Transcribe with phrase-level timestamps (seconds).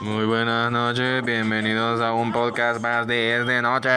[0.00, 3.90] Muy buenas noches, bienvenidos a un podcast más de Es de Noche.